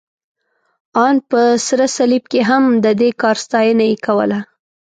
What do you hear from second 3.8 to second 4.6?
یې کوله.